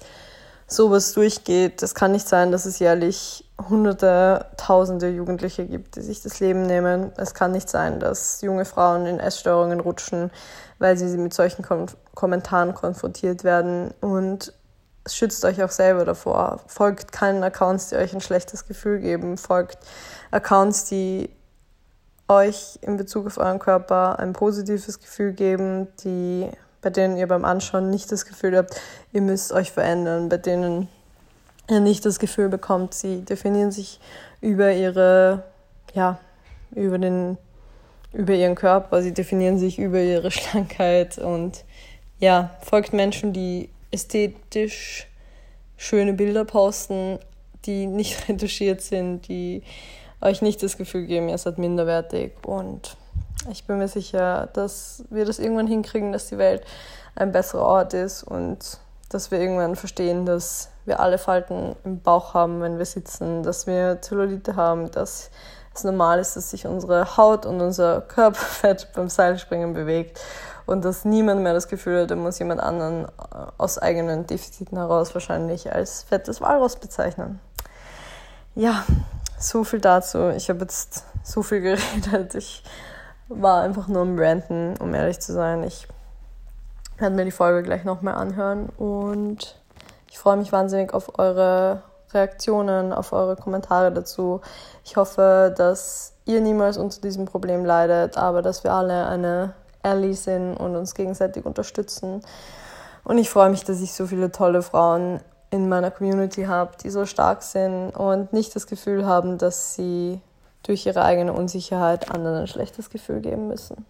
sowas 0.68 1.14
durchgeht. 1.14 1.84
Es 1.84 1.96
kann 1.96 2.12
nicht 2.12 2.28
sein, 2.28 2.52
dass 2.52 2.66
es 2.66 2.80
jährlich 2.80 3.46
hunderte, 3.70 4.46
tausende 4.58 5.10
Jugendliche 5.10 5.66
gibt, 5.66 5.96
die 5.96 6.02
sich 6.02 6.22
das 6.24 6.40
Leben 6.40 6.66
nehmen. 6.66 7.12
Es 7.18 7.34
kann 7.34 7.52
nicht 7.52 7.70
sein, 7.70 8.00
dass 8.00 8.42
junge 8.42 8.66
Frauen 8.66 9.06
in 9.06 9.20
Essstörungen 9.20 9.80
rutschen, 9.80 10.32
weil 10.80 10.98
sie 10.98 11.18
mit 11.18 11.34
solchen 11.34 11.64
Kom 11.64 11.88
Kommentaren 12.16 12.74
konfrontiert 12.74 13.44
werden. 13.44 13.94
Und 14.02 14.54
schützt 15.08 15.44
euch 15.46 15.64
auch 15.64 15.72
selber 15.72 16.06
davor. 16.06 16.62
Folgt 16.68 17.12
keinen 17.12 17.44
Accounts, 17.44 17.90
die 17.90 17.96
euch 17.96 18.14
ein 18.14 18.22
schlechtes 18.22 18.68
Gefühl 18.68 19.00
geben. 19.00 19.38
Folgt 19.38 19.80
Accounts, 20.32 20.86
die 20.86 21.30
euch 22.28 22.80
in 22.82 22.98
Bezug 22.98 23.28
auf 23.28 23.38
euren 23.38 23.60
Körper 23.60 24.20
ein 24.20 24.34
positives 24.34 25.00
Gefühl 25.00 25.34
geben, 25.34 25.88
die 26.04 26.50
bei 26.82 26.90
denen 26.90 27.18
ihr 27.18 27.28
beim 27.28 27.46
Anschauen 27.46 27.90
nicht 27.90 28.12
das 28.12 28.26
Gefühl 28.26 28.58
habt, 28.58 28.80
ihr 29.14 29.22
müsst 29.22 29.52
euch 29.52 29.72
verändern, 29.72 30.30
bei 30.30 30.38
denen 30.38 30.88
ihr 31.70 31.80
nicht 31.80 32.06
das 32.06 32.20
Gefühl 32.20 32.50
bekommt, 32.50 32.94
sie 32.94 33.22
definieren 33.22 33.72
sich 33.72 34.00
über 34.42 34.72
ihre, 34.72 35.44
ja, 35.94 36.20
über 36.72 36.98
den, 36.98 37.38
über 38.14 38.34
ihren 38.34 38.56
Körper, 38.56 39.02
sie 39.02 39.14
definieren 39.14 39.60
sich 39.60 39.78
über 39.78 40.00
ihre 40.00 40.32
Schlankheit 40.32 41.18
und 41.18 41.64
ja, 42.18 42.52
folgt 42.62 42.94
Menschen, 42.94 43.34
die 43.34 43.70
ästhetisch 43.92 45.08
schöne 45.78 46.14
Bilder 46.14 46.46
posten, 46.46 47.20
die 47.66 47.88
nicht 47.88 48.28
retuschiert 48.30 48.82
sind, 48.82 49.28
die 49.28 49.64
euch 50.22 50.42
nicht 50.42 50.62
das 50.62 50.78
Gefühl 50.78 51.06
geben, 51.06 51.30
ihr 51.30 51.38
seid 51.38 51.58
minderwertig. 51.58 52.34
Und 52.46 52.96
ich 53.50 53.66
bin 53.66 53.80
mir 53.80 53.88
sicher, 53.88 54.50
dass 54.54 55.04
wir 55.10 55.26
das 55.26 55.40
irgendwann 55.40 55.68
hinkriegen, 55.68 56.12
dass 56.12 56.28
die 56.28 56.38
Welt 56.38 56.64
ein 57.16 57.32
besserer 57.32 57.66
Ort 57.66 57.94
ist 57.94 58.24
und 58.24 58.80
dass 59.10 59.32
wir 59.32 59.40
irgendwann 59.40 59.76
verstehen, 59.76 60.26
dass 60.26 60.70
wir 60.86 61.00
alle 61.00 61.18
Falten 61.18 61.76
im 61.84 62.00
Bauch 62.00 62.34
haben, 62.34 62.62
wenn 62.62 62.78
wir 62.78 62.86
sitzen, 62.86 63.44
dass 63.44 63.68
wir 63.68 64.02
Zellulite 64.02 64.56
haben, 64.56 64.90
dass 64.92 65.32
es 65.74 65.84
normal 65.84 66.20
ist, 66.20 66.36
dass 66.36 66.52
sich 66.52 66.68
unsere 66.68 67.18
Haut 67.18 67.46
und 67.46 67.62
unser 67.62 68.02
Körperfett 68.02 68.90
beim 68.96 69.10
Seilspringen 69.10 69.74
bewegt 69.74 70.20
und 70.66 70.86
dass 70.86 71.06
niemand 71.06 71.42
mehr 71.42 71.54
das 71.54 71.68
Gefühl 71.68 72.04
hat, 72.04 72.12
er 72.12 72.18
muss 72.18 72.40
jemand 72.40 72.62
anderen 72.62 73.08
aus 73.58 73.78
eigenen 73.78 74.28
Defiziten 74.28 74.78
heraus 74.78 75.14
wahrscheinlich 75.14 75.72
als 75.72 76.04
fettes 76.04 76.42
Walross 76.42 76.76
bezeichnen. 76.76 77.40
Ja, 78.56 78.84
so 79.38 79.64
viel 79.64 79.80
dazu. 79.80 80.30
Ich 80.30 80.50
habe 80.50 80.62
jetzt 80.62 81.06
so 81.24 81.42
viel 81.42 81.62
geredet. 81.62 82.36
Ich 82.36 82.64
war 83.28 83.64
einfach 83.64 83.88
nur 83.88 84.04
im 84.04 84.20
Ranten, 84.20 84.76
um 84.78 84.94
ehrlich 84.94 85.20
zu 85.20 85.34
sein. 85.34 85.64
Ich 85.64 85.88
werde 86.98 87.16
mir 87.16 87.26
die 87.26 87.32
Folge 87.32 87.64
gleich 87.64 87.84
nochmal 87.84 88.16
anhören 88.16 88.70
und 88.78 89.58
ich 90.10 90.20
freue 90.20 90.38
mich 90.38 90.52
wahnsinnig 90.52 90.94
auf 90.94 91.18
eure 91.18 91.84
Reaktionen, 92.14 92.94
auf 92.94 93.14
eure 93.14 93.36
Kommentare 93.36 93.92
dazu. 93.92 94.42
Ich 94.84 94.98
hoffe, 94.98 95.54
dass 95.58 96.14
ihr 96.26 96.42
niemals 96.42 96.78
unter 96.78 97.02
diesem 97.02 97.26
Problem 97.26 97.66
leidet, 97.66 98.18
aber 98.18 98.42
dass 98.42 98.64
wir 98.64 98.74
alle 98.74 99.08
eine 99.08 99.54
Ally 99.84 100.14
sind 100.14 100.56
und 100.56 100.76
uns 100.76 100.94
gegenseitig 100.94 101.46
unterstützen. 101.46 102.22
Und 103.04 103.18
ich 103.18 103.30
freue 103.30 103.50
mich, 103.50 103.64
dass 103.64 103.82
ich 103.82 103.94
so 103.94 104.06
viele 104.08 104.32
tolle 104.32 104.62
Frauen 104.62 105.20
in 105.50 105.68
meiner 105.68 105.92
Community 105.92 106.44
habe, 106.44 106.72
die 106.82 106.90
so 106.90 107.06
stark 107.06 107.44
sind 107.44 107.92
und 107.92 108.32
nicht 108.32 108.56
das 108.56 108.68
Gefühl 108.68 109.06
haben, 109.06 109.38
dass 109.38 109.76
sie 109.76 110.22
durch 110.64 110.86
ihre 110.86 111.04
eigene 111.04 111.34
Unsicherheit 111.34 112.12
anderen 112.12 112.42
ein 112.42 112.48
schlechtes 112.48 112.90
Gefühl 112.90 113.20
geben 113.20 113.48
müssen. 113.48 113.86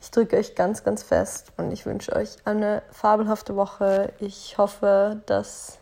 Ich 0.00 0.10
drücke 0.10 0.36
euch 0.36 0.56
ganz, 0.56 0.82
ganz 0.82 1.04
fest 1.04 1.52
und 1.58 1.70
ich 1.70 1.86
wünsche 1.86 2.16
euch 2.16 2.36
eine 2.44 2.82
fabelhafte 2.90 3.54
Woche. 3.54 4.12
Ich 4.18 4.58
hoffe, 4.58 5.20
dass 5.26 5.78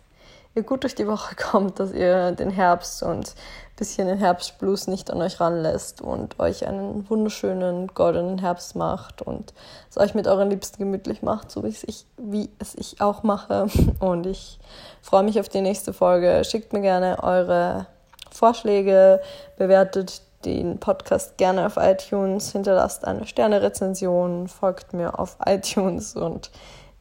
ihr 0.54 0.62
gut 0.62 0.83
durch 0.83 0.95
die 0.95 1.07
Woche 1.07 1.35
kommt, 1.50 1.78
dass 1.80 1.92
ihr 1.92 2.33
den 2.33 2.50
Herbst 2.50 3.02
und 3.02 3.28
ein 3.28 3.76
bisschen 3.76 4.09
den 4.09 4.19
Herbstblues 4.19 4.88
nicht 4.88 5.11
an 5.11 5.23
euch 5.23 5.40
ranlässt 5.40 6.00
und 6.00 6.38
euch 6.38 6.66
einen 6.66 7.09
wunderschönen 7.09 7.88
goldenen 7.88 8.38
Herbst 8.38 8.76
macht 8.76 9.23
und 9.23 9.54
es 9.88 9.99
euch 9.99 10.14
mit 10.14 10.26
euren 10.26 10.50
Liebsten 10.50 10.78
gemütlich 10.78 11.23
macht, 11.23 11.50
so 11.50 11.64
wie 11.64 11.69
es 11.69 11.85
ich, 11.85 12.07
wie 12.16 12.50
es 12.59 12.75
ich 12.75 13.00
auch 13.00 13.23
mache. 13.23 13.66
Und 14.00 14.26
ich 14.26 14.59
freue 15.02 15.23
mich 15.23 15.38
auf 15.40 15.49
die 15.49 15.61
nächste 15.61 15.92
Folge. 15.92 16.42
Schickt 16.45 16.73
mir 16.73 16.80
gerne 16.80 17.23
eure 17.23 17.87
Vorschläge, 18.30 19.21
bewertet 19.57 20.23
den 20.45 20.78
Podcast 20.78 21.37
gerne 21.37 21.66
auf 21.66 21.76
iTunes, 21.76 22.52
hinterlasst 22.52 23.04
eine 23.04 23.26
Sterne-Rezension, 23.26 24.49
folgt 24.49 24.92
mir 24.95 25.19
auf 25.19 25.37
iTunes 25.47 26.16
und 26.16 26.50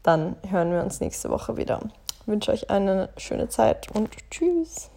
dann 0.04 0.36
hören 0.50 0.72
wir 0.72 0.82
uns 0.82 1.00
nächste 1.00 1.30
Woche 1.30 1.58
wieder. 1.58 1.80
Ich 2.30 2.32
wünsche 2.32 2.52
euch 2.52 2.70
eine 2.70 3.10
schöne 3.18 3.50
Zeit 3.50 3.88
und 3.96 4.12
tschüss. 4.30 4.92